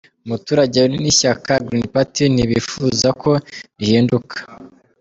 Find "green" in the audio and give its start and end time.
1.65-1.87